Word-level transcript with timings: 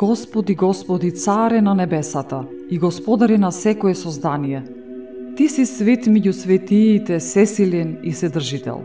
Господи, 0.00 0.54
Господи, 0.54 1.10
царе 1.10 1.60
на 1.60 1.74
небесата 1.74 2.44
и 2.70 2.78
господари 2.78 3.38
на 3.38 3.52
секое 3.52 3.94
создание. 3.94 4.64
Ти 5.36 5.48
си 5.48 5.66
свет 5.66 6.06
меѓу 6.08 6.32
светиите, 6.32 7.20
сесилен 7.20 7.98
и 8.02 8.12
седржител. 8.12 8.80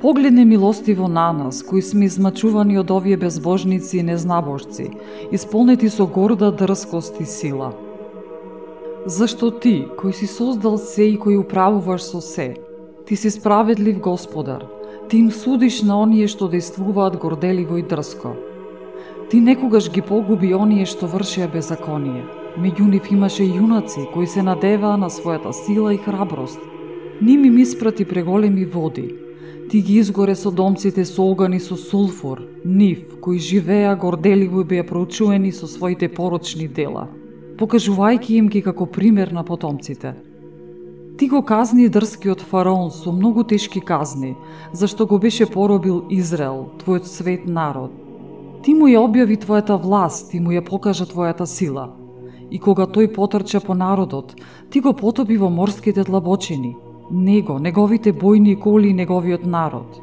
Погледни 0.00 0.44
милостиво 0.44 1.08
на 1.08 1.32
нас, 1.32 1.62
кои 1.62 1.82
сме 1.82 2.10
измачувани 2.10 2.78
од 2.78 2.90
овие 2.90 3.16
безбожници 3.16 3.98
и 3.98 4.02
незнабожци, 4.02 4.90
исполнети 5.30 5.86
со 5.86 6.10
горда 6.10 6.50
дрскост 6.50 7.20
и 7.20 7.26
сила. 7.26 7.70
Зашто 9.06 9.54
ти, 9.62 9.86
кој 9.94 10.10
си 10.10 10.26
создал 10.26 10.74
се 10.74 11.06
и 11.06 11.18
кој 11.22 11.38
управуваш 11.38 12.02
со 12.02 12.18
се, 12.18 12.58
ти 13.06 13.14
си 13.16 13.30
справедлив 13.30 14.02
Господар, 14.02 14.66
ти 15.08 15.22
им 15.22 15.30
судиш 15.30 15.82
на 15.86 16.02
оние 16.02 16.26
што 16.26 16.50
действуваат 16.50 17.22
горделиво 17.22 17.78
и 17.78 17.86
дрско 17.86 18.34
Ти 19.32 19.40
некогаш 19.40 19.90
ги 19.90 20.02
погуби 20.04 20.50
оние 20.52 20.84
што 20.84 21.06
вршеа 21.08 21.46
беззаконие. 21.48 22.26
Меѓу 22.60 22.84
нив 22.84 23.06
имаше 23.14 23.46
јунаци 23.48 24.02
кои 24.12 24.26
се 24.28 24.42
надеваа 24.44 24.98
на 25.00 25.08
својата 25.08 25.54
сила 25.56 25.94
и 25.94 25.96
храброст. 25.96 26.60
Ними 27.22 27.48
ми 27.50 27.62
испрати 27.62 28.04
преголеми 28.04 28.66
води. 28.66 29.06
Ти 29.70 29.80
ги 29.80 29.96
изгоре 30.02 30.34
со 30.36 30.50
домците 30.50 31.04
со 31.04 31.24
огани 31.24 31.60
со 31.60 31.76
сулфур, 31.80 32.42
нив, 32.64 33.16
кои 33.22 33.38
живеа 33.38 33.96
горделиво 33.96 34.60
и 34.60 34.64
беа 34.64 34.84
проучуени 34.84 35.52
со 35.52 35.66
своите 35.66 36.12
порочни 36.12 36.68
дела, 36.68 37.08
покажувајќи 37.56 38.36
им 38.36 38.52
ги 38.52 38.60
како 38.60 38.84
пример 38.84 39.32
на 39.32 39.48
потомците. 39.48 40.12
Ти 41.16 41.28
го 41.28 41.40
казни 41.40 41.88
дрскиот 41.88 42.44
фараон 42.52 42.90
со 42.90 43.12
многу 43.12 43.48
тешки 43.48 43.80
казни, 43.80 44.36
зашто 44.72 45.06
го 45.06 45.18
беше 45.18 45.46
поробил 45.46 46.04
Израел, 46.10 46.76
твојот 46.84 47.08
свет 47.08 47.48
народ, 47.48 48.11
Ти 48.62 48.74
му 48.78 48.86
ја 48.86 49.00
објави 49.02 49.34
твојата 49.42 49.74
власт 49.74 50.28
ти 50.30 50.38
му 50.40 50.52
ја 50.54 50.60
покажа 50.62 51.02
твојата 51.10 51.46
сила. 51.50 51.88
И 52.50 52.58
кога 52.62 52.86
тој 52.86 53.08
потрча 53.14 53.60
по 53.60 53.74
народот, 53.74 54.36
ти 54.70 54.80
го 54.80 54.92
потопи 54.92 55.36
во 55.36 55.48
морските 55.50 56.04
длабочини, 56.04 56.76
него, 57.10 57.58
неговите 57.58 58.12
бојни 58.12 58.54
коли 58.60 58.88
и 58.90 58.94
неговиот 58.94 59.46
народ. 59.46 59.98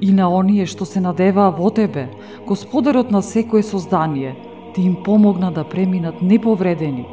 И 0.00 0.12
на 0.12 0.30
оние 0.30 0.66
што 0.66 0.86
се 0.86 1.00
надеваа 1.00 1.50
во 1.50 1.70
тебе, 1.70 2.08
Господарот 2.46 3.10
на 3.10 3.22
секое 3.22 3.62
создание, 3.62 4.36
ти 4.74 4.82
им 4.82 4.96
помогна 5.02 5.50
да 5.50 5.64
преминат 5.64 6.22
неповредени. 6.22 7.06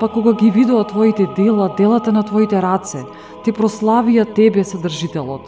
Па 0.00 0.08
кога 0.08 0.32
ги 0.32 0.50
видоа 0.50 0.84
твоите 0.84 1.28
дела, 1.36 1.74
делата 1.76 2.12
на 2.12 2.22
твоите 2.22 2.62
раце, 2.62 3.04
те 3.44 3.52
прославија 3.52 4.24
тебе, 4.34 4.64
Содржителот, 4.64 5.44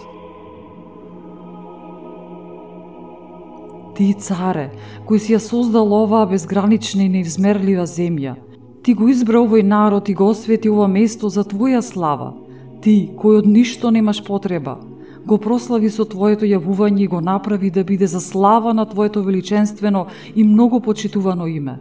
Ти, 3.93 4.15
царе, 4.17 4.71
кој 5.05 5.19
си 5.21 5.35
ја 5.35 5.39
создал 5.45 5.93
оваа 5.93 6.25
безгранична 6.31 7.05
и 7.05 7.11
неизмерлива 7.13 7.85
земја, 7.85 8.39
ти 8.83 8.95
го 8.97 9.09
избра 9.13 9.43
овој 9.45 9.63
народ 9.63 10.09
и 10.09 10.15
го 10.17 10.31
освети 10.33 10.71
ова 10.73 10.87
место 10.89 11.29
за 11.29 11.45
Твоја 11.45 11.83
слава. 11.85 12.33
Ти, 12.81 13.13
кој 13.13 13.43
од 13.43 13.47
ништо 13.47 13.91
немаш 13.93 14.23
потреба, 14.25 14.79
го 15.27 15.39
прослави 15.39 15.91
со 15.93 16.09
Твоето 16.09 16.49
јавување 16.49 17.05
и 17.05 17.07
го 17.07 17.21
направи 17.21 17.71
да 17.71 17.85
биде 17.85 18.07
за 18.07 18.21
слава 18.21 18.73
на 18.75 18.87
Твоето 18.89 19.23
величенствено 19.23 20.07
и 20.35 20.45
многу 20.45 20.81
почитувано 20.81 21.47
име. 21.47 21.79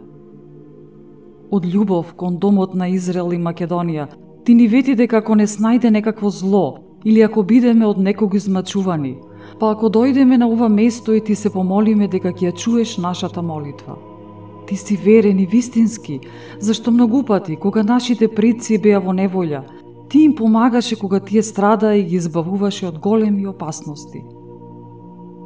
Од 1.50 1.64
љубов 1.64 2.12
кон 2.12 2.36
домот 2.36 2.74
на 2.74 2.88
Израел 2.88 3.32
и 3.32 3.40
Македонија, 3.40 4.06
ти 4.44 4.54
ни 4.54 4.68
вети 4.68 4.94
дека 4.94 5.24
ако 5.24 5.34
не 5.34 5.46
снајде 5.46 5.90
некакво 5.90 6.30
зло, 6.30 6.78
или 7.04 7.20
ако 7.20 7.42
бидеме 7.42 7.86
од 7.86 7.98
некого 7.98 8.36
измачувани, 8.36 9.16
па 9.58 9.72
ако 9.72 9.86
дојдеме 9.86 10.36
на 10.36 10.48
ова 10.48 10.68
место 10.68 11.12
и 11.12 11.20
ти 11.20 11.34
се 11.34 11.50
помолиме 11.50 12.08
дека 12.08 12.32
ќе 12.32 12.50
ја 12.50 12.54
чуеш 12.54 12.96
нашата 12.98 13.42
молитва. 13.42 13.96
Ти 14.66 14.76
си 14.76 14.96
верен 14.96 15.38
и 15.38 15.46
вистински, 15.46 16.20
зашто 16.58 16.90
многу 16.90 17.22
пати, 17.22 17.56
кога 17.56 17.82
нашите 17.82 18.28
предци 18.28 18.78
беа 18.78 19.00
во 19.00 19.12
неволја, 19.12 19.62
ти 20.08 20.18
им 20.18 20.34
помагаше 20.34 20.98
кога 20.98 21.20
тие 21.20 21.42
страда 21.42 21.94
и 21.96 22.04
ги 22.04 22.16
избавуваше 22.16 22.86
од 22.86 22.98
големи 22.98 23.46
опасности. 23.46 24.24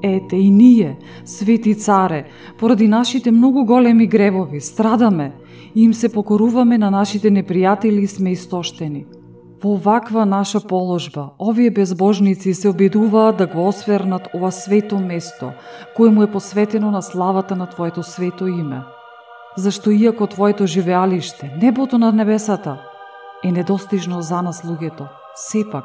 Ете 0.02 0.36
и 0.36 0.50
ние, 0.50 0.98
свети 1.24 1.74
царе, 1.74 2.24
поради 2.58 2.88
нашите 2.88 3.30
многу 3.30 3.64
големи 3.64 4.06
гревови, 4.06 4.60
страдаме 4.60 5.32
и 5.74 5.82
им 5.82 5.94
се 5.94 6.12
покоруваме 6.12 6.78
на 6.78 6.90
нашите 6.90 7.30
непријатели 7.30 8.00
и 8.00 8.06
сме 8.06 8.32
истоштени– 8.32 9.06
Во 9.62 9.76
ваква 9.76 10.26
наша 10.26 10.60
положба, 10.60 11.30
овие 11.40 11.70
безбожници 11.70 12.54
се 12.54 12.68
обидуваат 12.68 13.36
да 13.36 13.46
го 13.46 13.68
освернат 13.68 14.28
ова 14.34 14.52
свето 14.52 14.98
место, 14.98 15.52
кое 15.96 16.10
му 16.10 16.22
е 16.22 16.30
посветено 16.30 16.90
на 16.90 17.02
славата 17.02 17.56
на 17.56 17.66
Твоето 17.66 18.02
свето 18.02 18.46
име. 18.46 18.82
Зашто 19.56 19.90
иако 19.90 20.26
Твоето 20.26 20.66
живеалиште, 20.66 21.52
небото 21.62 21.98
на 21.98 22.12
небесата, 22.12 22.78
е 23.44 23.52
недостижно 23.52 24.22
за 24.22 24.42
нас 24.42 24.62
луѓето, 24.62 25.08
сепак, 25.34 25.84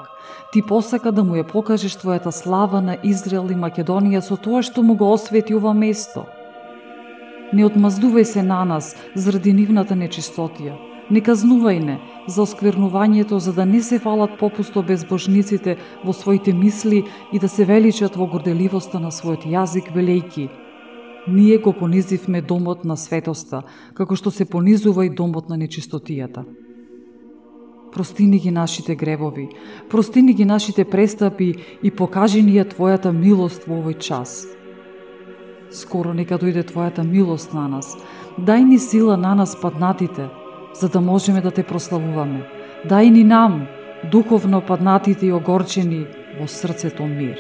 Ти 0.51 0.61
посака 0.61 1.11
да 1.11 1.23
му 1.23 1.35
ја 1.35 1.47
покажеш 1.47 1.95
Твојата 1.95 2.31
слава 2.31 2.81
на 2.81 2.97
Израел 3.03 3.47
и 3.51 3.55
Македонија 3.55 4.19
со 4.19 4.35
тоа 4.35 4.61
што 4.61 4.83
му 4.83 4.95
го 4.95 5.13
освети 5.13 5.55
ова 5.55 5.73
место. 5.73 6.25
Не 7.53 7.63
одмаздувај 7.65 8.23
се 8.23 8.43
на 8.43 8.65
нас 8.65 8.95
заради 9.15 9.53
нивната 9.53 9.95
нечистотија, 9.95 10.90
Не 11.11 11.19
казнувај 11.19 11.79
не 11.83 11.97
за 12.31 12.45
осквернувањето 12.45 13.35
за 13.43 13.51
да 13.53 13.65
не 13.65 13.81
се 13.83 13.97
фалат 13.99 14.37
попусто 14.39 14.83
безбожниците 14.83 15.75
во 16.05 16.13
своите 16.13 16.53
мисли 16.53 17.03
и 17.33 17.39
да 17.39 17.49
се 17.49 17.65
величат 17.65 18.15
во 18.15 18.27
горделивоста 18.31 18.99
на 18.99 19.11
својот 19.11 19.43
јазик 19.43 19.91
велејки. 19.91 20.47
Ние 21.27 21.57
го 21.57 21.73
понизивме 21.73 22.41
домот 22.41 22.85
на 22.85 22.95
светоста, 22.95 23.63
како 23.93 24.15
што 24.15 24.31
се 24.31 24.45
понизува 24.45 25.05
и 25.05 25.09
домот 25.09 25.49
на 25.49 25.59
нечистотијата. 25.59 26.45
Простини 27.91 28.39
ги 28.39 28.51
нашите 28.51 28.95
гревови, 28.95 29.49
простини 29.89 30.33
ги 30.33 30.45
нашите 30.45 30.85
престапи 30.85 31.55
и 31.83 31.91
покажи 31.91 32.41
ни 32.41 32.55
ја 32.55 32.63
Твојата 32.71 33.11
милост 33.11 33.67
во 33.67 33.83
овој 33.83 33.99
час. 33.99 34.47
Скоро 35.71 36.13
нека 36.13 36.39
дојде 36.39 36.63
Твојата 36.63 37.03
милост 37.03 37.53
на 37.53 37.67
нас, 37.67 37.97
дај 38.39 38.63
ни 38.63 38.79
сила 38.79 39.17
на 39.17 39.35
нас 39.35 39.59
паднатите– 39.59 40.29
за 40.73 40.89
да 40.89 41.01
можеме 41.01 41.41
да 41.41 41.51
те 41.51 41.63
прославуваме. 41.63 42.43
Дај 42.85 43.09
ни 43.09 43.23
нам, 43.23 43.67
духовно 44.11 44.61
паднатите 44.61 45.25
и 45.25 45.33
огорчени, 45.33 46.05
во 46.39 46.47
срцето 46.47 47.05
мир. 47.05 47.37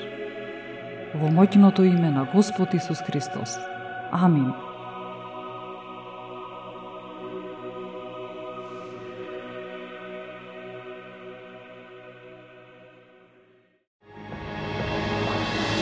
Во 1.15 1.31
моќното 1.31 1.85
име 1.87 2.11
на 2.11 2.27
Господ 2.33 2.73
Исус 2.73 3.01
Христос. 3.07 3.57
Амин. 4.11 4.51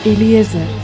Елиезер 0.06 0.79